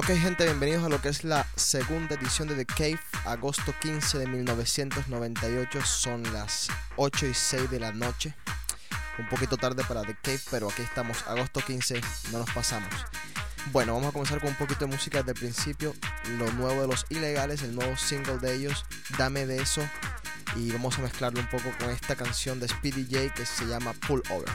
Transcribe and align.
Ok 0.00 0.06
gente, 0.16 0.44
bienvenidos 0.44 0.82
a 0.82 0.88
lo 0.88 0.98
que 1.02 1.10
es 1.10 1.24
la 1.24 1.46
segunda 1.56 2.14
edición 2.14 2.48
de 2.48 2.54
The 2.54 2.64
Cave, 2.64 2.98
agosto 3.26 3.74
15 3.82 4.18
de 4.18 4.26
1998, 4.28 5.84
son 5.84 6.22
las 6.32 6.68
8 6.96 7.26
y 7.26 7.34
6 7.34 7.70
de 7.70 7.80
la 7.80 7.92
noche, 7.92 8.34
un 9.18 9.28
poquito 9.28 9.58
tarde 9.58 9.84
para 9.86 10.00
The 10.00 10.16
Cave, 10.22 10.40
pero 10.50 10.70
aquí 10.70 10.80
estamos, 10.80 11.22
agosto 11.26 11.60
15, 11.60 12.00
no 12.32 12.38
nos 12.38 12.50
pasamos. 12.50 12.88
Bueno, 13.72 13.92
vamos 13.92 14.08
a 14.08 14.12
comenzar 14.12 14.40
con 14.40 14.48
un 14.48 14.56
poquito 14.56 14.86
de 14.86 14.92
música 14.92 15.18
desde 15.18 15.32
el 15.32 15.38
principio, 15.38 15.94
lo 16.38 16.50
nuevo 16.52 16.80
de 16.80 16.88
los 16.88 17.04
ilegales, 17.10 17.60
el 17.60 17.74
nuevo 17.74 17.94
single 17.98 18.38
de 18.38 18.54
ellos, 18.54 18.86
Dame 19.18 19.44
de 19.44 19.60
eso, 19.60 19.86
y 20.56 20.72
vamos 20.72 20.98
a 20.98 21.02
mezclarlo 21.02 21.40
un 21.40 21.48
poco 21.50 21.74
con 21.78 21.90
esta 21.90 22.16
canción 22.16 22.58
de 22.58 22.68
Speedy 22.68 23.04
J 23.04 23.34
que 23.34 23.44
se 23.44 23.66
llama 23.66 23.92
Pull 23.92 24.22
Over. 24.30 24.48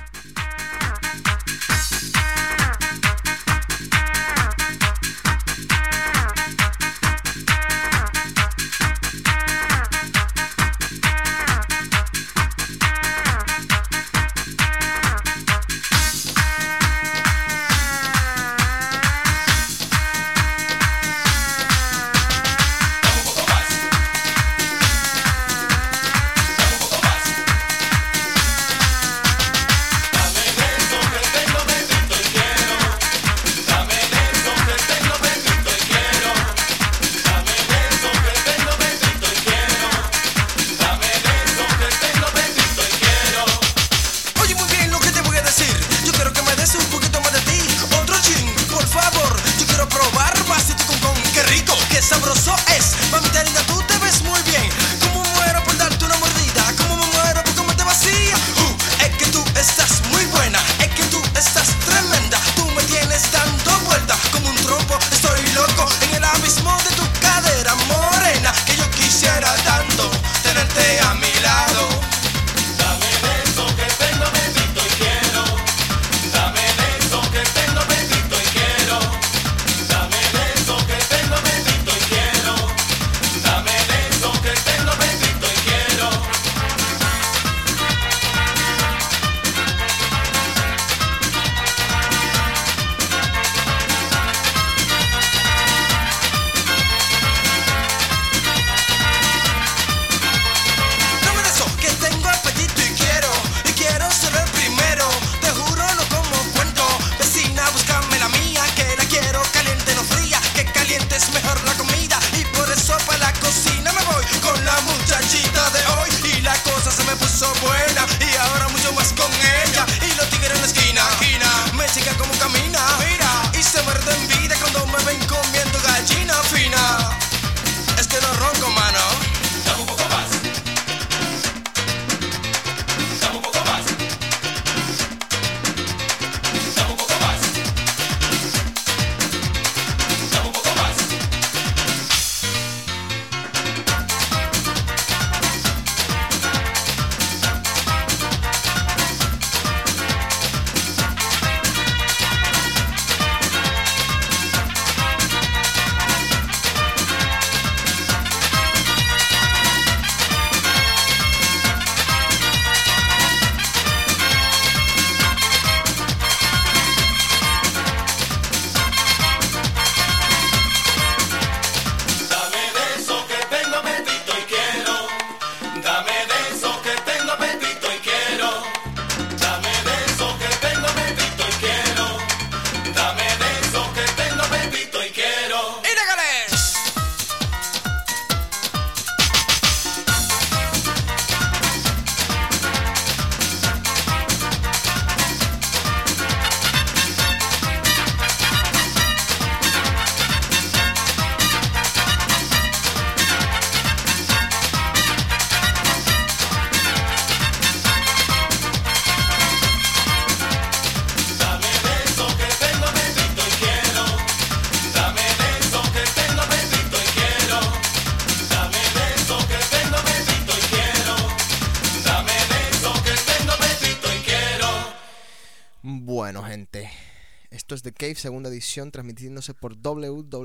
Cave, 227.95 228.15
segunda 228.15 228.49
edición, 228.49 228.89
transmitiéndose 228.89 229.53
por 229.53 229.79
www.djjc.com 229.79 230.41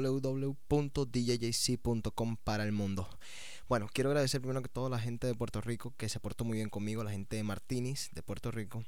para 2.45 2.63
el 2.63 2.73
mundo. 2.73 3.09
Bueno, 3.67 3.89
quiero 3.91 4.11
agradecer 4.11 4.43
primero 4.43 4.61
que 4.61 4.69
todo 4.69 4.89
a 4.89 4.91
la 4.91 4.99
gente 4.99 5.27
de 5.27 5.35
Puerto 5.35 5.63
Rico 5.63 5.95
que 5.97 6.11
se 6.11 6.21
portó 6.21 6.45
muy 6.45 6.59
bien 6.59 6.69
conmigo, 6.69 7.03
la 7.05 7.13
gente 7.13 7.37
de 7.37 7.43
Martínez 7.43 8.11
de 8.13 8.23
Puerto 8.23 8.51
Rico. 8.51 8.85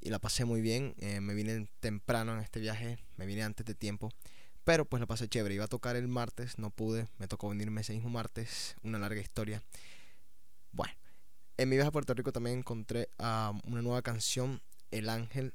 Y 0.00 0.10
la 0.10 0.18
pasé 0.18 0.44
muy 0.44 0.60
bien. 0.62 0.96
Eh, 0.98 1.20
me 1.20 1.34
vine 1.34 1.68
temprano 1.78 2.34
en 2.34 2.40
este 2.40 2.58
viaje, 2.58 2.98
me 3.16 3.24
vine 3.24 3.44
antes 3.44 3.64
de 3.64 3.76
tiempo. 3.76 4.10
Pero 4.64 4.84
pues 4.84 4.98
la 4.98 5.06
pasé 5.06 5.28
chévere. 5.28 5.54
Iba 5.54 5.66
a 5.66 5.68
tocar 5.68 5.94
el 5.94 6.08
martes, 6.08 6.58
no 6.58 6.70
pude. 6.70 7.06
Me 7.18 7.28
tocó 7.28 7.50
venirme 7.50 7.82
ese 7.82 7.92
mismo 7.92 8.10
martes. 8.10 8.74
Una 8.82 8.98
larga 8.98 9.20
historia. 9.20 9.62
Bueno, 10.72 10.94
en 11.56 11.68
mi 11.68 11.76
viaje 11.76 11.90
a 11.90 11.92
Puerto 11.92 12.14
Rico 12.14 12.32
también 12.32 12.58
encontré 12.58 13.10
a 13.16 13.52
una 13.62 13.80
nueva 13.80 14.02
canción, 14.02 14.60
El 14.90 15.08
Ángel 15.08 15.54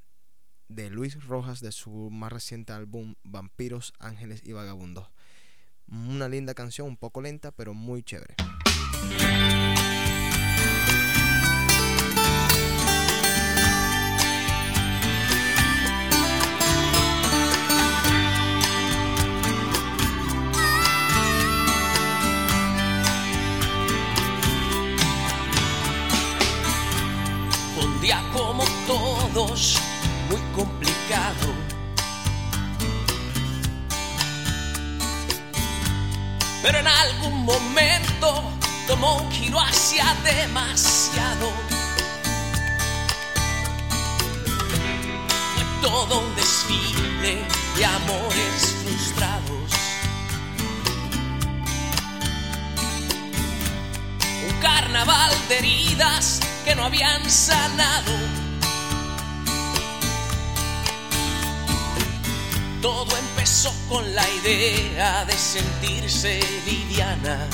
de 0.68 0.90
Luis 0.90 1.24
Rojas 1.24 1.60
de 1.60 1.72
su 1.72 2.10
más 2.10 2.32
reciente 2.32 2.72
álbum 2.72 3.14
Vampiros, 3.24 3.92
Ángeles 3.98 4.42
y 4.44 4.52
Vagabundos. 4.52 5.08
Una 5.86 6.28
linda 6.28 6.54
canción, 6.54 6.88
un 6.88 6.96
poco 6.96 7.20
lenta, 7.20 7.50
pero 7.52 7.74
muy 7.74 8.02
chévere. 8.02 8.34
Un 27.76 28.00
día 28.00 28.22
como 28.32 28.64
todos 28.86 29.73
muy 30.34 30.42
complicado. 30.52 31.54
Pero 36.62 36.78
en 36.78 36.88
algún 36.88 37.44
momento 37.44 38.42
tomó 38.88 39.18
un 39.18 39.30
giro 39.30 39.60
hacia 39.60 40.04
demasiado. 40.24 41.52
Fue 45.54 45.64
todo 45.82 46.20
un 46.20 46.34
desfile 46.34 47.46
de 47.76 47.84
amores 47.84 48.74
frustrados. 48.82 49.70
Un 54.48 54.60
carnaval 54.60 55.32
de 55.48 55.58
heridas 55.58 56.40
que 56.64 56.74
no 56.74 56.86
habían 56.86 57.30
sanado. 57.30 58.43
Todo 62.84 63.16
empezó 63.16 63.72
con 63.88 64.14
la 64.14 64.28
idea 64.28 65.24
de 65.24 65.32
sentirse 65.32 66.38
liviana. 66.66 67.48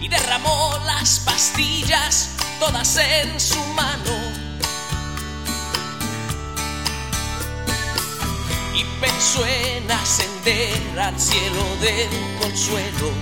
Y 0.00 0.08
derramó 0.08 0.76
las 0.84 1.20
pastillas 1.20 2.30
todas 2.58 2.96
en 2.96 3.38
su 3.38 3.64
mano. 3.66 4.16
Y 8.74 8.82
pensó 9.00 9.46
en 9.46 9.88
ascender 9.88 10.98
al 10.98 11.20
cielo 11.20 11.76
del 11.82 12.10
consuelo. 12.40 13.12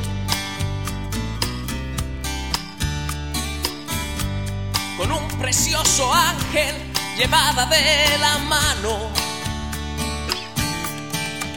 Con 4.97 5.13
un 5.13 5.29
precioso 5.39 6.11
ángel 6.15 6.94
llevada 7.17 7.67
de 7.67 8.19
la 8.19 8.39
mano. 8.39 9.11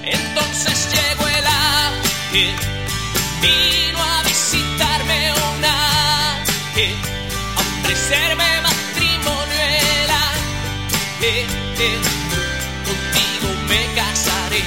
Entonces 0.03 0.87
llegó 0.91 1.27
el 1.27 1.45
ángel, 1.45 2.55
vino 3.41 4.03
a 4.03 4.23
visitarme 4.23 5.33
un 5.33 5.65
ángel, 5.65 6.95
a 7.55 7.61
ofrecerme 7.81 8.61
matrimonio 8.61 9.61
el 9.61 10.09
ángel, 10.11 11.45
contigo 12.85 13.49
me 13.67 13.85
casaré. 13.95 14.63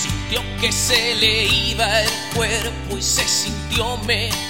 Sintió 0.00 0.42
que 0.60 0.70
se 0.70 1.14
le 1.16 1.44
iba 1.44 2.02
el 2.02 2.10
cuerpo 2.34 2.98
y 2.98 3.02
se 3.02 3.26
sintió 3.26 3.96
mejor. 3.98 4.45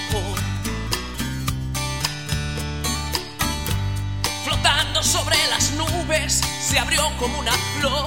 Se 6.29 6.79
abrió 6.79 7.03
como 7.19 7.39
una 7.39 7.53
flor. 7.53 8.07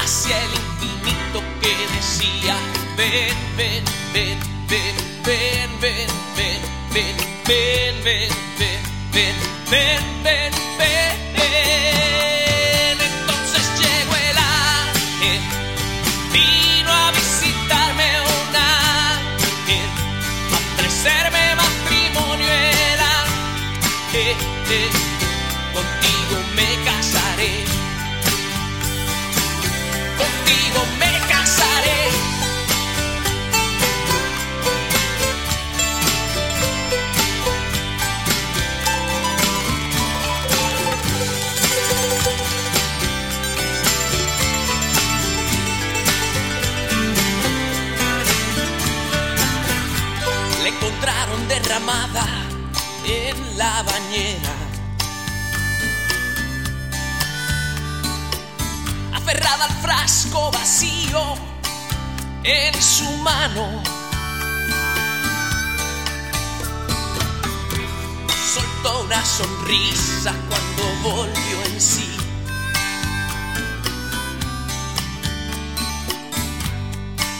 Hacia 0.00 0.36
el 0.44 0.50
infinito 0.54 1.42
que 1.60 1.74
decía, 1.94 2.56
ven, 2.96 3.36
ven, 3.56 3.84
ven, 4.12 4.38
ven, 4.68 4.96
ven, 5.24 5.80
ven, 5.80 6.08
ven, 6.36 6.60
ven, 6.92 7.16
ven, 7.44 8.04
ven, 8.04 8.30
ven, 8.60 8.80
ven, 9.12 9.34
ven, 9.70 10.52
ven, 10.78 11.22
ven. 11.34 12.27
En 62.48 62.82
su 62.82 63.10
mano. 63.18 63.82
Soltó 68.54 69.02
una 69.02 69.24
sonrisa 69.24 70.34
cuando 70.48 71.10
volvió 71.10 71.64
en 71.66 71.80
sí. 71.80 72.18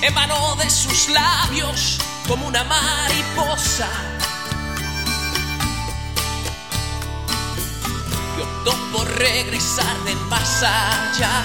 emanó 0.03 0.57
de 0.57 0.71
sus 0.71 1.09
labios 1.11 1.99
como 2.27 2.47
una 2.47 2.65
mariposa. 2.65 3.89
Y 8.37 8.41
optó 8.41 8.73
por 8.93 9.09
regresar 9.19 9.97
del 10.05 10.19
más 10.29 10.63
allá, 10.63 11.45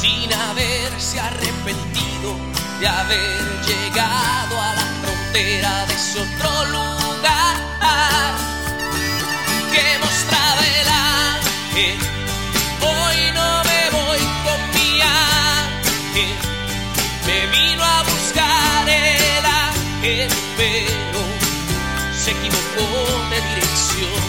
sin 0.00 0.32
haberse 0.32 1.20
arrepentido 1.20 2.36
de 2.80 2.88
haber 2.88 3.40
llegado 3.66 4.60
a 4.60 4.74
la 4.74 4.86
frontera 5.02 5.86
de 5.86 5.94
ese 5.94 6.20
otro 6.20 6.64
lugar 6.66 7.56
que 9.72 9.98
mostraba 10.04 10.62
el 10.80 10.88
ángel. 10.88 11.98
Hoy 12.80 13.18
no 13.34 13.62
me 13.68 13.80
voy 13.96 14.22
con 14.44 14.60
mi 14.74 15.00
ángel 15.00 15.66
me 17.26 17.46
vino 17.48 17.82
a 17.82 18.02
buscar 18.04 18.88
el 18.88 19.44
ángel, 19.44 20.28
pero 20.56 21.20
se 22.22 22.30
equivocó 22.30 22.86
de 23.30 23.40
dirección. 23.50 24.22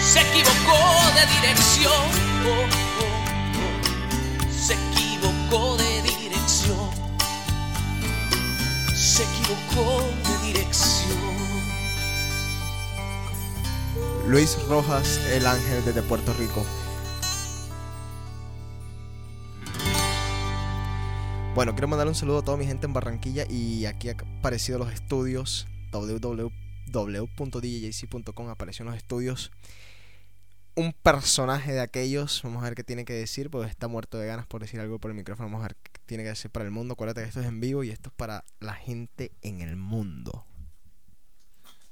Se 0.00 0.20
equivocó 0.20 0.78
de 1.16 1.26
dirección. 1.36 2.89
De 5.50 6.00
dirección. 6.02 6.90
Se 8.94 9.24
equivocó 9.24 10.00
de 10.24 10.46
dirección. 10.46 11.18
Luis 14.28 14.56
Rojas, 14.68 15.18
el 15.32 15.44
ángel 15.44 15.84
desde 15.84 16.02
Puerto 16.02 16.32
Rico. 16.34 16.64
Bueno, 21.56 21.72
quiero 21.72 21.88
mandarle 21.88 22.10
un 22.10 22.14
saludo 22.14 22.38
a 22.38 22.42
toda 22.42 22.56
mi 22.56 22.64
gente 22.64 22.86
en 22.86 22.92
Barranquilla 22.92 23.44
y 23.50 23.86
aquí 23.86 24.08
han 24.08 24.18
aparecido 24.38 24.78
los 24.78 24.92
estudios 24.92 25.66
www.djjc.com 25.90 26.52
apareció 28.48 28.84
en 28.84 28.86
los 28.90 28.96
estudios 28.96 29.50
un 30.74 30.92
personaje 30.92 31.72
de 31.72 31.80
aquellos, 31.80 32.42
vamos 32.42 32.62
a 32.62 32.66
ver 32.66 32.74
qué 32.74 32.84
tiene 32.84 33.04
que 33.04 33.12
decir, 33.12 33.50
porque 33.50 33.70
está 33.70 33.88
muerto 33.88 34.18
de 34.18 34.26
ganas 34.26 34.46
por 34.46 34.60
decir 34.60 34.80
algo 34.80 34.98
por 34.98 35.10
el 35.10 35.16
micrófono, 35.16 35.48
vamos 35.48 35.64
a 35.64 35.68
ver 35.68 35.76
qué 35.76 36.00
tiene 36.06 36.22
que 36.22 36.30
decir 36.30 36.50
para 36.50 36.64
el 36.64 36.70
mundo, 36.70 36.94
acuérdate 36.94 37.22
que 37.22 37.28
esto 37.28 37.40
es 37.40 37.46
en 37.46 37.60
vivo 37.60 37.84
y 37.84 37.90
esto 37.90 38.10
es 38.10 38.14
para 38.14 38.44
la 38.60 38.74
gente 38.74 39.32
en 39.42 39.60
el 39.60 39.76
mundo. 39.76 40.46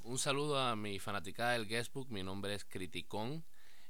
Un 0.03 0.19
saludo 0.19 0.59
a 0.59 0.75
mi 0.75 0.99
fanaticada 0.99 1.53
del 1.53 1.67
Guestbook, 1.67 2.09
mi 2.09 2.23
nombre 2.23 2.55
es 2.55 2.65
Criticón. 2.65 3.45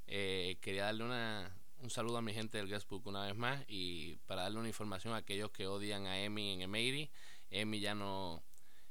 Eh, 0.07 0.57
quería 0.61 0.85
darle 0.85 1.05
una, 1.05 1.57
un 1.81 1.91
saludo 1.91 2.17
a 2.17 2.23
mi 2.23 2.33
gente 2.33 2.59
del 2.59 2.67
Guestbook 2.67 3.07
una 3.07 3.25
vez 3.25 3.37
más 3.37 3.63
y 3.69 4.17
para 4.27 4.43
darle 4.43 4.59
una 4.59 4.69
información 4.69 5.15
a 5.15 5.19
aquellos 5.19 5.51
que 5.51 5.67
odian 5.67 6.07
a 6.07 6.19
Emi 6.21 6.55
en 6.55 6.63
Emery. 6.63 7.11
Emi 7.51 7.79
ya 7.79 7.95
no 7.95 8.43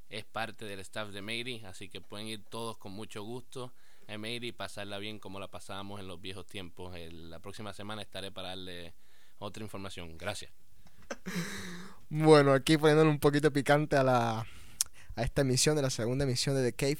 es 0.09 0.23
parte 0.23 0.63
del 0.63 0.79
staff 0.79 1.09
de 1.09 1.19
Emery, 1.19 1.65
así 1.65 1.89
que 1.89 1.99
pueden 1.99 2.27
ir 2.27 2.45
todos 2.45 2.77
con 2.77 2.93
mucho 2.93 3.23
gusto 3.23 3.73
a 4.07 4.13
Emery 4.13 4.49
y 4.49 4.51
pasarla 4.51 4.97
bien 4.99 5.19
como 5.19 5.39
la 5.39 5.49
pasábamos 5.49 5.99
en 5.99 6.07
los 6.07 6.19
viejos 6.21 6.45
tiempos. 6.47 6.95
El- 6.95 7.29
la 7.29 7.39
próxima 7.39 7.73
semana 7.73 8.01
estaré 8.01 8.31
para 8.31 8.49
darle 8.49 8.93
otra 9.39 9.63
información. 9.63 10.17
Gracias. 10.17 10.51
Bueno, 12.09 12.53
aquí 12.53 12.77
poniéndole 12.77 13.09
un 13.09 13.19
poquito 13.19 13.51
picante 13.51 13.97
a 13.97 14.03
la 14.03 14.47
a 15.15 15.23
esta 15.23 15.41
emisión 15.41 15.75
de 15.75 15.81
la 15.81 15.89
segunda 15.89 16.25
emisión 16.25 16.55
de 16.55 16.63
The 16.71 16.73
Cave. 16.73 16.99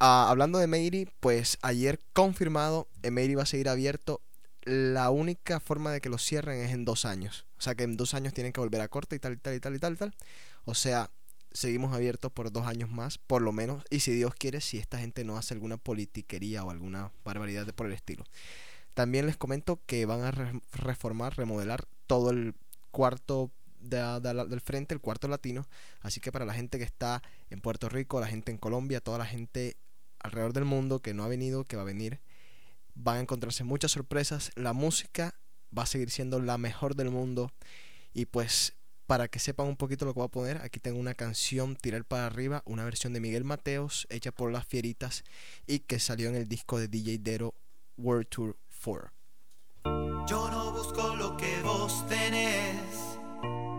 Ah, 0.00 0.28
hablando 0.30 0.58
de 0.58 0.66
Meiri, 0.66 1.08
pues 1.20 1.58
ayer 1.62 2.00
confirmado, 2.12 2.88
Meiri 3.08 3.34
va 3.36 3.44
a 3.44 3.46
seguir 3.46 3.68
abierto. 3.68 4.20
La 4.64 5.10
única 5.10 5.60
forma 5.60 5.92
de 5.92 6.00
que 6.00 6.08
lo 6.08 6.18
cierren 6.18 6.60
es 6.60 6.72
en 6.72 6.84
dos 6.84 7.04
años. 7.04 7.46
O 7.58 7.60
sea 7.62 7.74
que 7.74 7.84
en 7.84 7.96
dos 7.96 8.14
años 8.14 8.32
tienen 8.32 8.52
que 8.52 8.60
volver 8.60 8.80
a 8.80 8.88
corte 8.88 9.16
y 9.16 9.18
tal 9.18 9.34
y 9.34 9.36
tal 9.36 9.54
y 9.54 9.60
tal 9.60 9.74
y 9.76 9.78
tal 9.78 9.92
y 9.92 9.96
tal. 9.96 10.14
O 10.64 10.74
sea, 10.74 11.10
seguimos 11.54 11.94
abiertos 11.94 12.32
por 12.32 12.52
dos 12.52 12.66
años 12.66 12.90
más, 12.90 13.18
por 13.18 13.42
lo 13.42 13.52
menos, 13.52 13.84
y 13.90 14.00
si 14.00 14.12
Dios 14.12 14.34
quiere, 14.34 14.60
si 14.60 14.78
esta 14.78 14.98
gente 14.98 15.24
no 15.24 15.36
hace 15.36 15.54
alguna 15.54 15.76
politiquería 15.76 16.64
o 16.64 16.70
alguna 16.70 17.12
barbaridad 17.24 17.66
de 17.66 17.72
por 17.72 17.86
el 17.86 17.92
estilo. 17.92 18.24
También 18.94 19.26
les 19.26 19.36
comento 19.36 19.80
que 19.86 20.04
van 20.06 20.22
a 20.22 20.30
reformar, 20.72 21.36
remodelar 21.36 21.86
todo 22.06 22.30
el 22.30 22.54
cuarto 22.90 23.50
del 23.80 24.60
frente, 24.60 24.94
el 24.94 25.00
cuarto 25.00 25.28
latino. 25.28 25.66
Así 26.00 26.20
que 26.20 26.30
para 26.30 26.44
la 26.44 26.54
gente 26.54 26.78
que 26.78 26.84
está 26.84 27.22
en 27.50 27.60
Puerto 27.60 27.88
Rico, 27.88 28.20
la 28.20 28.26
gente 28.26 28.52
en 28.52 28.58
Colombia, 28.58 29.00
toda 29.00 29.18
la 29.18 29.26
gente 29.26 29.76
alrededor 30.20 30.52
del 30.52 30.64
mundo 30.64 31.00
que 31.00 31.14
no 31.14 31.24
ha 31.24 31.28
venido, 31.28 31.64
que 31.64 31.76
va 31.76 31.82
a 31.82 31.86
venir, 31.86 32.20
van 32.94 33.16
a 33.16 33.20
encontrarse 33.20 33.64
muchas 33.64 33.92
sorpresas. 33.92 34.52
La 34.54 34.72
música 34.72 35.34
va 35.76 35.84
a 35.84 35.86
seguir 35.86 36.10
siendo 36.10 36.38
la 36.40 36.58
mejor 36.58 36.94
del 36.94 37.10
mundo. 37.10 37.50
Y 38.14 38.26
pues 38.26 38.74
para 39.12 39.28
que 39.28 39.38
sepan 39.38 39.66
un 39.66 39.76
poquito 39.76 40.06
lo 40.06 40.14
que 40.14 40.20
voy 40.20 40.24
a 40.24 40.30
poner, 40.30 40.56
aquí 40.62 40.80
tengo 40.80 40.98
una 40.98 41.12
canción 41.12 41.76
Tirar 41.76 42.02
para 42.02 42.24
arriba, 42.24 42.62
una 42.64 42.82
versión 42.82 43.12
de 43.12 43.20
Miguel 43.20 43.44
Mateos 43.44 44.06
hecha 44.08 44.32
por 44.32 44.50
las 44.50 44.66
Fieritas 44.66 45.22
y 45.66 45.80
que 45.80 45.98
salió 45.98 46.30
en 46.30 46.34
el 46.34 46.48
disco 46.48 46.78
de 46.78 46.88
DJ 46.88 47.18
Dero 47.18 47.52
World 47.98 48.28
Tour 48.28 48.56
4. 48.82 49.12
Yo 50.26 50.50
no 50.50 50.72
busco 50.72 51.14
lo 51.16 51.36
que 51.36 51.60
vos 51.62 52.08
tenés, 52.08 53.18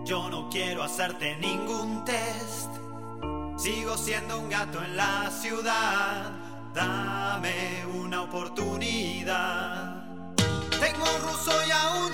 yo 0.06 0.30
no 0.30 0.52
quiero 0.52 0.84
hacerte 0.84 1.36
ningún 1.38 2.06
test. 2.06 2.70
Sigo 3.58 3.98
siendo 3.98 4.40
un 4.40 4.50
gato 4.50 4.84
en 4.84 4.96
la 4.96 5.32
ciudad, 5.32 6.32
dame 6.76 7.88
una 7.88 8.22
oportunidad. 8.22 10.06
Tengo 10.80 11.04
un 11.16 11.22
ruso 11.24 11.52
y 11.68 11.72
a 11.72 12.06
un 12.06 12.14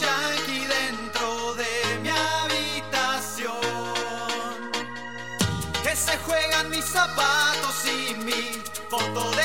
zapatos 7.19 7.85
y 7.85 8.15
mi 8.23 8.61
foto 8.89 9.31
de 9.31 9.38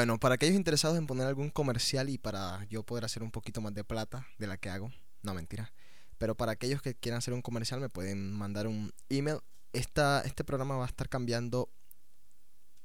Bueno, 0.00 0.18
para 0.18 0.36
aquellos 0.36 0.56
interesados 0.56 0.96
en 0.96 1.06
poner 1.06 1.26
algún 1.26 1.50
comercial 1.50 2.08
y 2.08 2.16
para 2.16 2.64
yo 2.70 2.82
poder 2.82 3.04
hacer 3.04 3.22
un 3.22 3.30
poquito 3.30 3.60
más 3.60 3.74
de 3.74 3.84
plata 3.84 4.26
de 4.38 4.46
la 4.46 4.56
que 4.56 4.70
hago, 4.70 4.90
no 5.20 5.34
mentira, 5.34 5.74
pero 6.16 6.34
para 6.34 6.52
aquellos 6.52 6.80
que 6.80 6.94
quieran 6.94 7.18
hacer 7.18 7.34
un 7.34 7.42
comercial 7.42 7.80
me 7.80 7.90
pueden 7.90 8.32
mandar 8.32 8.66
un 8.66 8.94
email. 9.10 9.40
Esta, 9.74 10.22
este 10.22 10.42
programa 10.42 10.78
va 10.78 10.84
a 10.84 10.86
estar 10.86 11.10
cambiando 11.10 11.68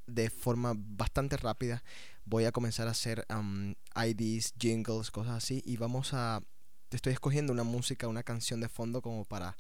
de 0.07 0.29
forma 0.29 0.73
bastante 0.75 1.37
rápida. 1.37 1.85
Voy 2.25 2.43
a 2.43 2.51
comenzar 2.51 2.89
a 2.89 2.91
hacer 2.91 3.25
um, 3.29 3.75
IDs, 3.95 4.53
jingles, 4.59 5.09
cosas 5.09 5.37
así 5.37 5.63
y 5.65 5.77
vamos 5.77 6.13
a... 6.13 6.41
Estoy 6.91 7.13
escogiendo 7.13 7.53
una 7.53 7.63
música, 7.63 8.09
una 8.09 8.23
canción 8.23 8.59
de 8.59 8.67
fondo 8.67 9.01
como 9.01 9.23
para, 9.23 9.55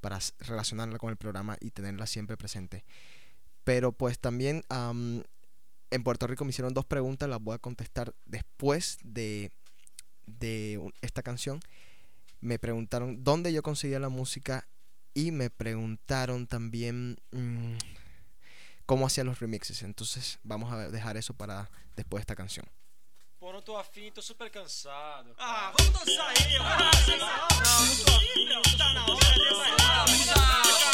para 0.00 0.18
relacionarla 0.40 0.98
con 0.98 1.10
el 1.10 1.16
programa 1.16 1.56
y 1.60 1.70
tenerla 1.70 2.08
siempre 2.08 2.36
presente. 2.36 2.84
Pero 3.62 3.92
pues 3.92 4.18
también 4.18 4.64
um, 4.70 5.22
en 5.90 6.02
Puerto 6.02 6.26
Rico 6.26 6.44
me 6.44 6.50
hicieron 6.50 6.74
dos 6.74 6.84
preguntas, 6.84 7.28
las 7.28 7.40
voy 7.40 7.54
a 7.54 7.58
contestar 7.58 8.14
después 8.24 8.98
de, 9.02 9.50
de 10.26 10.80
esta 11.00 11.22
canción. 11.22 11.60
Me 12.40 12.58
preguntaron 12.58 13.24
dónde 13.24 13.52
yo 13.52 13.62
conseguía 13.62 13.98
la 13.98 14.08
música 14.08 14.68
y 15.14 15.30
me 15.30 15.50
preguntaron 15.50 16.46
también 16.46 17.18
mm, 17.32 17.76
cómo 18.84 19.06
hacía 19.06 19.24
los 19.24 19.40
remixes. 19.40 19.82
Entonces 19.82 20.38
vamos 20.42 20.72
a 20.72 20.88
dejar 20.90 21.16
eso 21.16 21.34
para 21.34 21.70
después 21.96 22.20
de 22.20 22.22
esta 22.22 22.36
canción. 22.36 22.66
Pô, 23.38 23.52
não 23.52 23.62
tô 23.62 23.76
afim, 23.76 24.10
tô 24.10 24.22
super 24.22 24.50
cansado. 24.50 25.34
Ah, 25.38 25.72
vamos 25.78 25.92
dançar 25.92 26.28
aí, 26.28 26.58
vai. 26.58 27.18
Não, 27.18 27.86
não 27.86 28.04
tô 28.04 28.12
afim, 28.16 28.44
não. 28.48 28.62
Tá 28.76 28.94
na 28.94 29.04
hora 29.04 29.34
de 29.34 29.56
bailar. 29.56 30.85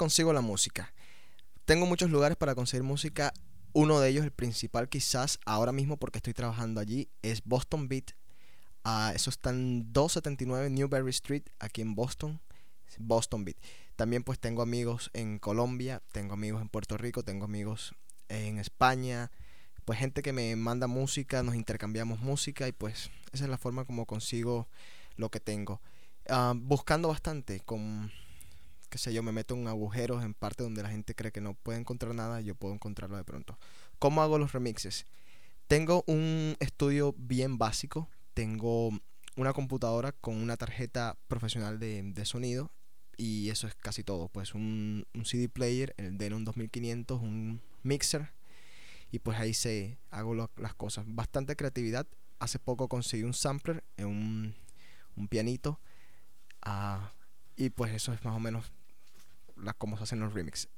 Consigo 0.00 0.32
la 0.32 0.40
música? 0.40 0.94
Tengo 1.66 1.84
muchos 1.84 2.08
lugares 2.08 2.38
para 2.38 2.54
conseguir 2.54 2.84
música. 2.84 3.34
Uno 3.74 4.00
de 4.00 4.08
ellos, 4.08 4.24
el 4.24 4.32
principal 4.32 4.88
quizás 4.88 5.38
ahora 5.44 5.72
mismo 5.72 5.98
porque 5.98 6.16
estoy 6.16 6.32
trabajando 6.32 6.80
allí, 6.80 7.10
es 7.20 7.44
Boston 7.44 7.86
Beat. 7.86 8.12
Ah, 8.82 9.12
eso 9.14 9.28
está 9.28 9.50
en 9.50 9.92
279 9.92 10.70
Newberry 10.70 11.10
Street, 11.10 11.42
aquí 11.58 11.82
en 11.82 11.94
Boston. 11.94 12.40
Boston 12.98 13.44
Beat. 13.44 13.58
También 13.94 14.22
pues 14.22 14.38
tengo 14.38 14.62
amigos 14.62 15.10
en 15.12 15.38
Colombia, 15.38 16.02
tengo 16.12 16.32
amigos 16.32 16.62
en 16.62 16.70
Puerto 16.70 16.96
Rico, 16.96 17.22
tengo 17.22 17.44
amigos 17.44 17.94
en 18.30 18.58
España. 18.58 19.30
Pues 19.84 19.98
gente 19.98 20.22
que 20.22 20.32
me 20.32 20.56
manda 20.56 20.86
música, 20.86 21.42
nos 21.42 21.56
intercambiamos 21.56 22.20
música 22.20 22.66
y 22.66 22.72
pues 22.72 23.10
esa 23.32 23.44
es 23.44 23.50
la 23.50 23.58
forma 23.58 23.84
como 23.84 24.06
consigo 24.06 24.66
lo 25.16 25.30
que 25.30 25.40
tengo. 25.40 25.82
Ah, 26.30 26.54
buscando 26.56 27.08
bastante 27.08 27.60
con 27.60 28.10
qué 28.90 28.98
sé 28.98 29.14
yo, 29.14 29.22
me 29.22 29.32
meto 29.32 29.54
en 29.54 29.68
agujeros 29.68 30.24
en 30.24 30.34
parte 30.34 30.64
donde 30.64 30.82
la 30.82 30.90
gente 30.90 31.14
cree 31.14 31.32
que 31.32 31.40
no 31.40 31.54
puede 31.54 31.78
encontrar 31.78 32.14
nada, 32.14 32.40
yo 32.40 32.54
puedo 32.54 32.74
encontrarlo 32.74 33.16
de 33.16 33.24
pronto. 33.24 33.58
¿Cómo 33.98 34.20
hago 34.20 34.36
los 34.36 34.52
remixes? 34.52 35.06
Tengo 35.68 36.02
un 36.06 36.56
estudio 36.58 37.14
bien 37.16 37.56
básico, 37.56 38.10
tengo 38.34 38.90
una 39.36 39.52
computadora 39.52 40.12
con 40.12 40.36
una 40.36 40.56
tarjeta 40.56 41.16
profesional 41.28 41.78
de, 41.78 42.24
sonido 42.24 42.72
y 43.16 43.50
eso 43.50 43.68
es 43.68 43.76
casi 43.76 44.02
todo, 44.02 44.28
pues 44.28 44.54
un, 44.54 45.06
CD 45.24 45.48
player, 45.48 45.94
el 45.96 46.18
Denon 46.18 46.44
2500, 46.44 47.20
un 47.20 47.62
mixer 47.84 48.32
y 49.12 49.20
pues 49.20 49.38
ahí 49.38 49.54
se 49.54 49.98
hago 50.10 50.34
las 50.34 50.74
cosas. 50.74 51.04
Bastante 51.08 51.56
creatividad. 51.56 52.06
Hace 52.40 52.58
poco 52.58 52.88
conseguí 52.88 53.22
un 53.22 53.34
sampler, 53.34 53.84
un, 53.98 54.54
un 55.16 55.28
pianito. 55.28 55.80
ah, 56.62 57.12
y 57.56 57.68
pues 57.68 57.92
eso 57.92 58.14
es 58.14 58.24
más 58.24 58.34
o 58.34 58.40
menos 58.40 58.72
la, 59.62 59.74
cómo 59.74 59.96
se 59.96 60.04
hacen 60.04 60.20
los 60.20 60.34
remixes. 60.34 60.68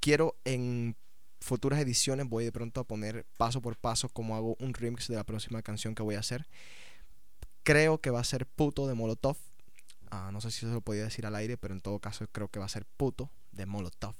Quiero 0.00 0.36
en 0.44 0.96
futuras 1.40 1.80
ediciones, 1.80 2.28
voy 2.28 2.44
de 2.44 2.52
pronto 2.52 2.80
a 2.80 2.84
poner 2.84 3.26
paso 3.36 3.60
por 3.60 3.76
paso 3.76 4.08
cómo 4.08 4.36
hago 4.36 4.56
un 4.60 4.74
remix 4.74 5.08
de 5.08 5.16
la 5.16 5.24
próxima 5.24 5.62
canción 5.62 5.94
que 5.94 6.02
voy 6.02 6.14
a 6.14 6.20
hacer. 6.20 6.46
Creo 7.62 8.00
que 8.00 8.10
va 8.10 8.20
a 8.20 8.24
ser 8.24 8.46
Puto 8.46 8.86
de 8.86 8.94
Molotov. 8.94 9.36
Ah, 10.10 10.30
no 10.32 10.40
sé 10.40 10.50
si 10.50 10.66
eso 10.66 10.74
lo 10.74 10.80
podía 10.80 11.04
decir 11.04 11.26
al 11.26 11.36
aire, 11.36 11.56
pero 11.56 11.74
en 11.74 11.80
todo 11.80 11.98
caso 11.98 12.26
creo 12.32 12.48
que 12.48 12.58
va 12.58 12.66
a 12.66 12.70
ser 12.70 12.84
Puto 12.96 13.30
de 13.52 13.66
Molotov. 13.66 14.14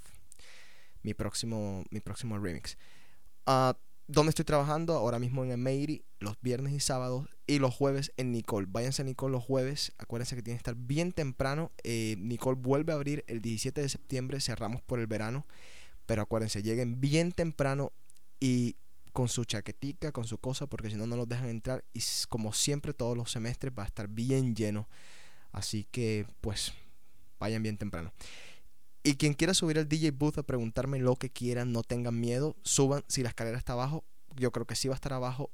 Mi 1.03 1.15
próximo, 1.15 1.85
mi 1.91 2.01
próximo 2.01 2.39
remix. 2.39 2.77
Ah, 3.47 3.77
¿Dónde 4.13 4.31
estoy 4.31 4.45
trabajando? 4.45 4.95
Ahora 4.95 5.21
mismo 5.21 5.45
en 5.45 5.53
el 5.53 5.59
Meiri, 5.59 6.05
los 6.19 6.35
viernes 6.41 6.73
y 6.73 6.81
sábados, 6.81 7.29
y 7.47 7.61
los 7.61 7.73
jueves 7.73 8.13
en 8.17 8.33
Nicole. 8.33 8.67
Váyanse 8.69 9.03
a 9.03 9.05
Nicole 9.05 9.31
los 9.31 9.45
jueves. 9.45 9.93
Acuérdense 9.99 10.35
que 10.35 10.43
tienen 10.43 10.57
que 10.57 10.63
estar 10.63 10.75
bien 10.75 11.13
temprano. 11.13 11.71
Eh, 11.85 12.17
Nicole 12.19 12.59
vuelve 12.61 12.93
a 12.93 12.97
abrir 12.97 13.25
el 13.29 13.41
17 13.41 13.81
de 13.81 13.89
septiembre. 13.89 14.41
Cerramos 14.41 14.83
por 14.83 14.99
el 14.99 15.07
verano. 15.07 15.47
Pero 16.07 16.23
acuérdense, 16.23 16.61
lleguen 16.61 17.01
bien 17.01 17.31
temprano 17.31 17.93
y 18.41 18.75
con 19.13 19.29
su 19.29 19.45
chaquetica, 19.45 20.11
con 20.11 20.25
su 20.25 20.39
cosa, 20.39 20.67
porque 20.67 20.91
si 20.91 20.97
no, 20.97 21.07
no 21.07 21.15
los 21.15 21.29
dejan 21.29 21.49
entrar. 21.49 21.85
Y 21.93 22.03
como 22.29 22.53
siempre, 22.53 22.93
todos 22.93 23.17
los 23.17 23.31
semestres 23.31 23.73
va 23.79 23.85
a 23.85 23.87
estar 23.87 24.09
bien 24.09 24.57
lleno. 24.57 24.89
Así 25.53 25.87
que, 25.89 26.27
pues, 26.41 26.73
vayan 27.39 27.63
bien 27.63 27.79
temprano. 27.79 28.13
Y 29.03 29.15
quien 29.15 29.33
quiera 29.35 29.55
subir 29.55 29.79
al 29.79 29.89
DJ 29.89 30.11
Booth 30.11 30.39
a 30.39 30.43
preguntarme 30.43 30.99
lo 30.99 31.17
que 31.17 31.31
quieran, 31.31 31.73
no 31.73 31.83
tengan 31.83 32.21
miedo. 32.21 32.55
Suban, 32.63 33.03
si 33.09 33.23
la 33.23 33.31
escalera 33.31 33.57
está 33.57 33.73
abajo, 33.73 34.05
yo 34.37 34.53
creo 34.53 34.67
que 34.67 34.77
sí 34.77 34.89
va 34.89 34.95
a 34.95 34.97
estar 34.97 35.13
abajo. 35.13 35.51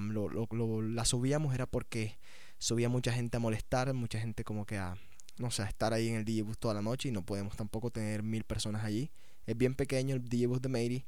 lo- 0.00 0.28
lo- 0.28 0.82
la 0.82 1.04
subíamos 1.06 1.54
era 1.54 1.64
porque 1.64 2.18
subía 2.58 2.88
mucha 2.90 3.12
gente 3.12 3.38
a 3.38 3.40
molestar, 3.40 3.92
mucha 3.94 4.18
gente 4.20 4.44
como 4.44 4.66
que 4.66 4.76
a, 4.76 4.96
no 5.38 5.50
sé, 5.50 5.62
a 5.62 5.66
estar 5.66 5.94
ahí 5.94 6.08
en 6.08 6.16
el 6.16 6.24
DJ 6.26 6.42
Booth 6.42 6.58
toda 6.58 6.74
la 6.74 6.82
noche 6.82 7.08
y 7.08 7.12
no 7.12 7.24
podemos 7.24 7.56
tampoco 7.56 7.90
tener 7.90 8.22
mil 8.22 8.44
personas 8.44 8.84
allí. 8.84 9.10
Es 9.46 9.56
bien 9.56 9.74
pequeño 9.74 10.16
el 10.16 10.28
DJ 10.28 10.48
Booth 10.48 10.60
de 10.60 10.68
Mary. 10.68 11.06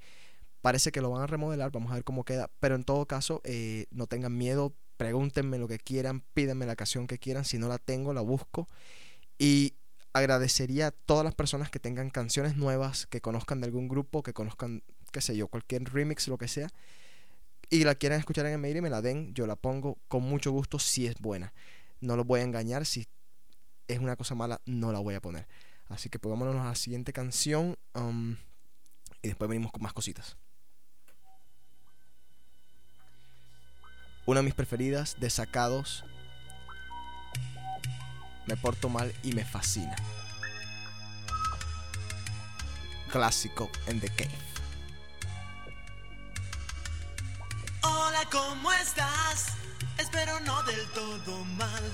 Parece 0.62 0.92
que 0.92 1.00
lo 1.02 1.10
van 1.10 1.22
a 1.22 1.26
remodelar, 1.26 1.70
vamos 1.72 1.90
a 1.90 1.96
ver 1.96 2.04
cómo 2.04 2.24
queda. 2.24 2.50
Pero 2.60 2.76
en 2.76 2.84
todo 2.84 3.04
caso, 3.06 3.42
eh, 3.44 3.86
no 3.90 4.06
tengan 4.06 4.38
miedo, 4.38 4.74
pregúntenme 4.96 5.58
lo 5.58 5.68
que 5.68 5.78
quieran, 5.78 6.22
pídanme 6.32 6.64
la 6.64 6.76
canción 6.76 7.06
que 7.06 7.18
quieran. 7.18 7.44
Si 7.44 7.58
no 7.58 7.68
la 7.68 7.78
tengo, 7.78 8.14
la 8.14 8.20
busco. 8.22 8.68
Y 9.38 9.74
agradecería 10.12 10.88
a 10.88 10.90
todas 10.90 11.24
las 11.24 11.34
personas 11.34 11.70
que 11.70 11.78
tengan 11.78 12.10
canciones 12.10 12.56
nuevas, 12.56 13.06
que 13.06 13.20
conozcan 13.20 13.60
de 13.60 13.66
algún 13.66 13.88
grupo, 13.88 14.22
que 14.22 14.32
conozcan, 14.32 14.82
qué 15.10 15.20
sé 15.20 15.36
yo, 15.36 15.48
cualquier 15.48 15.84
remix, 15.84 16.28
lo 16.28 16.38
que 16.38 16.48
sea, 16.48 16.68
y 17.70 17.84
la 17.84 17.94
quieran 17.94 18.18
escuchar 18.18 18.46
en 18.46 18.52
el 18.52 18.58
mail 18.58 18.76
y 18.76 18.80
me 18.82 18.90
la 18.90 19.00
den, 19.00 19.32
yo 19.34 19.46
la 19.46 19.56
pongo 19.56 19.98
con 20.08 20.22
mucho 20.22 20.50
gusto 20.50 20.78
si 20.78 21.06
es 21.06 21.18
buena. 21.20 21.54
No 22.00 22.16
los 22.16 22.26
voy 22.26 22.40
a 22.40 22.42
engañar, 22.42 22.84
si 22.84 23.06
es 23.88 23.98
una 23.98 24.16
cosa 24.16 24.34
mala, 24.34 24.60
no 24.66 24.92
la 24.92 24.98
voy 24.98 25.14
a 25.14 25.20
poner. 25.20 25.46
Así 25.88 26.08
que 26.08 26.18
pues 26.18 26.38
a 26.38 26.44
la 26.44 26.74
siguiente 26.74 27.12
canción 27.12 27.76
um, 27.94 28.36
y 29.22 29.28
después 29.28 29.48
venimos 29.48 29.72
con 29.72 29.82
más 29.82 29.92
cositas. 29.92 30.36
Una 34.26 34.40
de 34.40 34.44
mis 34.44 34.54
preferidas, 34.54 35.18
de 35.18 35.30
sacados. 35.30 36.04
Me 38.46 38.56
porto 38.56 38.88
mal 38.88 39.14
y 39.22 39.32
me 39.32 39.44
fascina. 39.44 39.96
Clásico 43.10 43.70
en 43.86 44.00
The 44.00 44.08
Cave. 44.08 44.38
Hola, 47.82 48.22
¿cómo 48.30 48.72
estás? 48.72 49.48
Espero 49.98 50.40
no 50.40 50.62
del 50.64 50.86
todo 50.92 51.44
mal. 51.44 51.92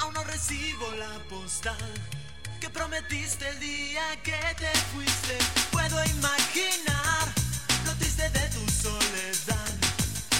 Aún 0.00 0.14
no 0.14 0.24
recibo 0.24 0.90
la 0.92 1.18
postal 1.28 1.76
que 2.60 2.70
prometiste 2.70 3.48
el 3.48 3.58
día 3.58 4.02
que 4.22 4.38
te 4.56 4.72
fuiste. 4.92 5.36
Puedo 5.72 6.04
imaginar 6.04 7.26
lo 7.86 7.92
triste 7.94 8.28
de 8.30 8.48
tu 8.50 8.70
soledad, 8.70 9.72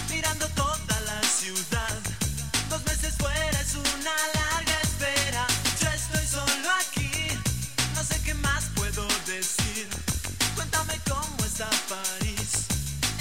mirando 0.08 0.46
toda 0.50 1.00
la 1.00 1.20
ciudad. 1.22 1.98
Dos 2.70 2.84
meses 2.84 3.16
fuera 3.16 3.60
es 3.60 3.74
una 3.74 4.16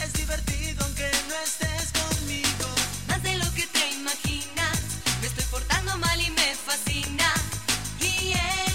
Es 0.03 0.13
divertido 0.13 0.83
aunque 0.83 1.09
no 1.29 1.35
estés 1.45 1.91
conmigo. 1.91 2.67
Más 3.07 3.21
de 3.21 3.37
lo 3.37 3.53
que 3.53 3.67
te 3.67 3.91
imaginas, 3.91 4.79
me 5.21 5.27
estoy 5.27 5.45
portando 5.51 5.95
mal 5.97 6.19
y 6.19 6.31
me 6.31 6.55
fascina. 6.55 7.31
Yeah, 7.99 8.70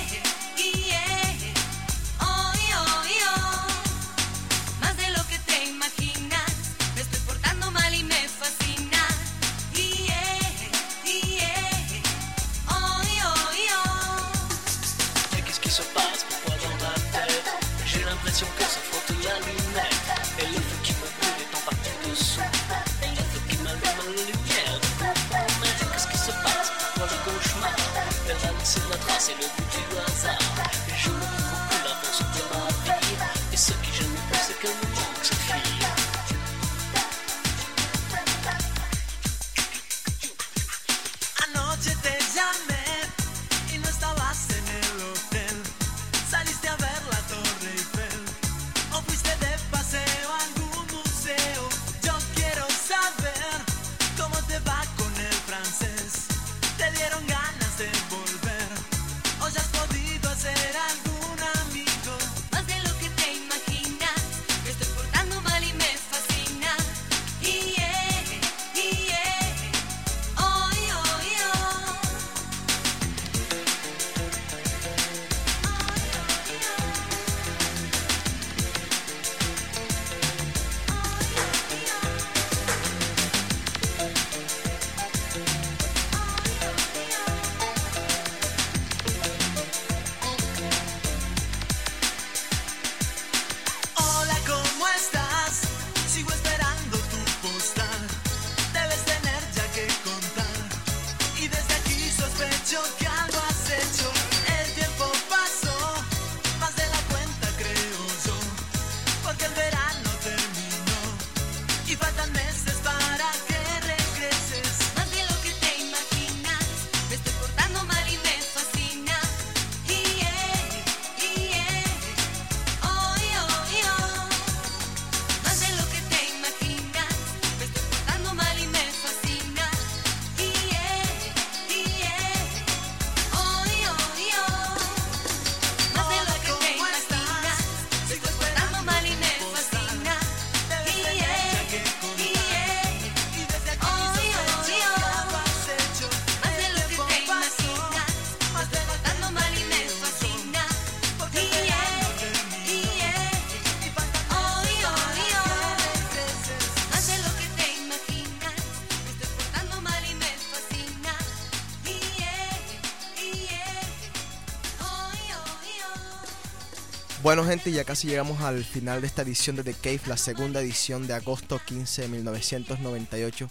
Bueno 167.37 167.51
gente, 167.51 167.71
ya 167.71 167.85
casi 167.85 168.09
llegamos 168.09 168.41
al 168.41 168.65
final 168.65 169.03
de 169.03 169.09
esta 169.09 169.21
edición 169.21 169.57
de 169.57 169.63
The 169.63 169.75
Cave, 169.75 170.01
la 170.07 170.17
segunda 170.17 170.63
edición 170.63 171.07
de 171.07 171.13
agosto 171.13 171.61
15 171.67 172.01
de 172.01 172.09
1998. 172.09 173.51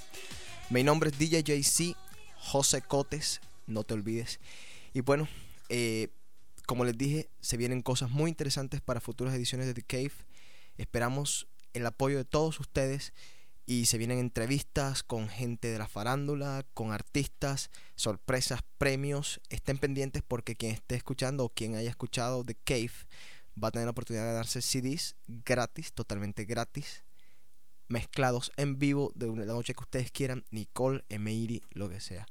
Mi 0.72 0.82
nombre 0.82 1.12
es 1.12 1.20
DJ 1.20 1.44
JC, 1.44 1.96
José 2.36 2.82
Cotes, 2.82 3.42
no 3.68 3.84
te 3.84 3.94
olvides. 3.94 4.40
Y 4.96 5.02
bueno, 5.02 5.28
eh, 5.70 6.08
como 6.66 6.84
les 6.84 6.98
dije, 6.98 7.30
se 7.42 7.58
vienen 7.58 7.84
cosas 7.84 8.10
muy 8.10 8.32
interesantes 8.32 8.82
para 8.82 9.02
futuras 9.02 9.36
ediciones 9.36 9.68
de 9.68 9.76
The 9.76 9.84
Cave. 9.84 10.14
Esperamos 10.80 11.46
el 11.74 11.86
apoyo 11.86 12.18
de 12.18 12.26
todos 12.26 12.60
ustedes 12.60 13.14
y 13.68 13.86
se 13.86 14.00
vienen 14.00 14.18
entrevistas 14.18 15.04
con 15.04 15.30
gente 15.30 15.68
de 15.68 15.78
la 15.78 15.88
farándula, 15.88 16.66
con 16.74 16.92
artistas, 16.92 17.70
sorpresas, 17.96 18.62
premios. 18.80 19.42
Estén 19.50 19.78
pendientes 19.78 20.24
porque 20.28 20.56
quien 20.56 20.72
esté 20.72 20.96
escuchando 20.96 21.46
o 21.46 21.50
quien 21.50 21.76
haya 21.76 21.92
escuchado 21.92 22.44
The 22.44 22.56
Cave 22.56 23.06
va 23.62 23.70
a 23.70 23.72
tener 23.72 23.86
la 23.86 23.92
oportunidad 23.92 24.26
de 24.26 24.34
darse 24.34 24.62
CDs 24.62 25.16
gratis, 25.28 25.94
totalmente 25.94 26.46
gratis, 26.46 27.04
mezclados 27.88 28.52
en 28.58 28.80
vivo 28.80 29.12
de 29.16 29.28
una 29.28 29.46
noche 29.46 29.74
que 29.74 29.84
ustedes 29.84 30.12
quieran, 30.12 30.44
Nicole, 30.52 31.04
Emeiri, 31.10 31.62
lo 31.72 31.90
que 31.90 32.00
sea. 32.00 32.26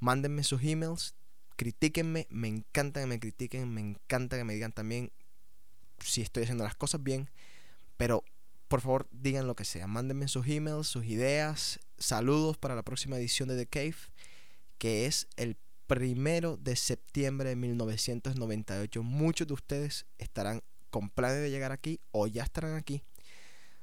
Mándenme 0.00 0.44
sus 0.44 0.62
emails, 0.62 1.14
critíquenme, 1.56 2.26
me 2.30 2.48
encanta 2.48 3.00
que 3.00 3.06
me 3.06 3.20
critiquen, 3.20 3.72
me 3.72 3.80
encanta 3.80 4.36
que 4.36 4.44
me 4.44 4.54
digan 4.54 4.72
también 4.72 5.12
si 5.98 6.22
estoy 6.22 6.44
haciendo 6.44 6.64
las 6.64 6.76
cosas 6.76 7.02
bien, 7.02 7.30
pero 7.96 8.24
por 8.68 8.80
favor 8.80 9.08
digan 9.10 9.46
lo 9.46 9.56
que 9.56 9.64
sea, 9.64 9.86
mándenme 9.86 10.28
sus 10.28 10.46
emails, 10.46 10.86
sus 10.86 11.04
ideas, 11.06 11.80
saludos 11.98 12.58
para 12.58 12.74
la 12.74 12.82
próxima 12.82 13.16
edición 13.16 13.48
de 13.48 13.56
The 13.56 13.66
Cave, 13.66 13.96
que 14.78 15.06
es 15.06 15.26
el 15.36 15.56
primero 15.88 16.56
de 16.58 16.76
septiembre 16.76 17.48
de 17.48 17.56
1998. 17.56 19.02
Muchos 19.02 19.48
de 19.48 19.54
ustedes 19.54 20.06
estarán 20.18 20.62
con 20.90 21.10
planes 21.10 21.40
de 21.40 21.50
llegar 21.50 21.72
aquí 21.72 21.98
o 22.12 22.28
ya 22.28 22.44
estarán 22.44 22.76
aquí. 22.76 23.02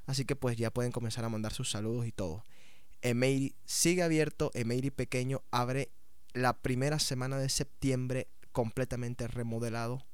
Así 0.05 0.23
que 0.23 0.35
pues 0.35 0.55
ya 0.55 0.71
pueden 0.71 0.91
comenzar 0.91 1.25
a 1.25 1.29
mandar 1.29 1.51
sus 1.51 1.69
saludos 1.69 2.05
y 2.05 2.11
todo. 2.11 2.45
Emeiri 3.01 3.55
sigue 3.65 4.03
abierto, 4.03 4.51
Emeiri 4.53 4.91
pequeño 4.91 5.41
abre 5.51 5.89
la 6.33 6.53
primera 6.53 6.99
semana 6.99 7.37
de 7.37 7.49
septiembre 7.49 8.27
completamente 8.51 9.27
remodelado. 9.27 10.05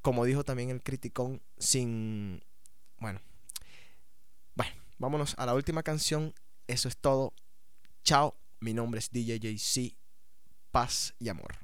Como 0.00 0.24
dijo 0.24 0.44
también 0.44 0.70
el 0.70 0.82
criticón, 0.82 1.42
sin... 1.58 2.42
Bueno. 2.98 3.20
Bueno, 4.54 4.72
vámonos 4.98 5.34
a 5.38 5.46
la 5.46 5.54
última 5.54 5.82
canción. 5.82 6.34
Eso 6.66 6.88
es 6.88 6.96
todo. 6.96 7.34
Chao, 8.02 8.34
mi 8.60 8.72
nombre 8.72 8.98
es 8.98 9.10
DJ 9.10 9.40
JC. 9.40 10.03
Paz 10.74 11.14
y 11.20 11.28
amor. 11.28 11.63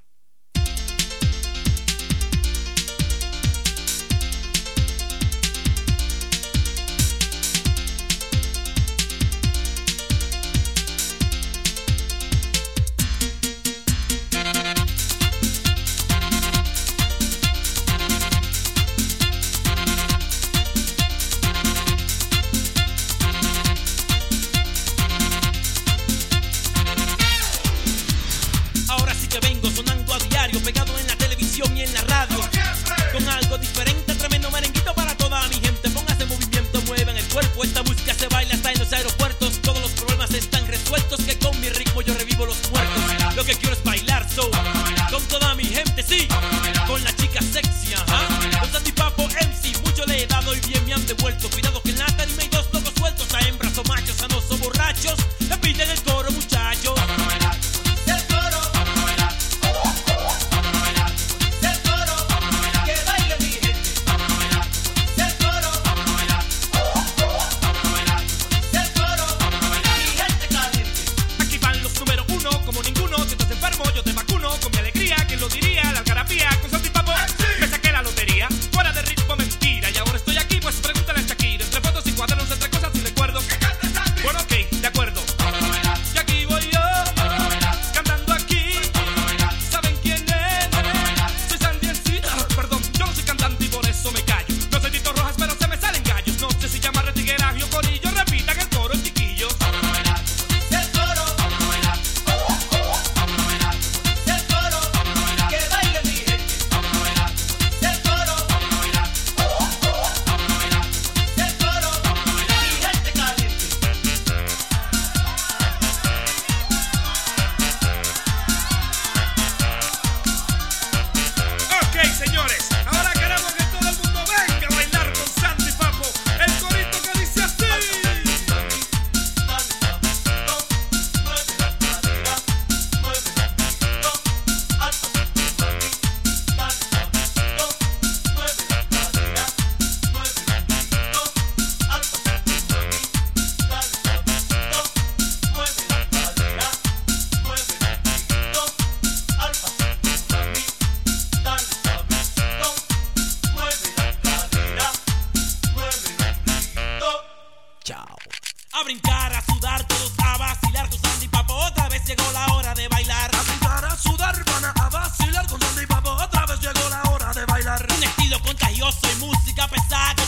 contagioso 168.51 168.99
y 169.15 169.19
música 169.23 169.65
pesada 169.67 170.20